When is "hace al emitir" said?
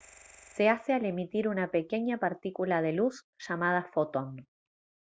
0.67-1.47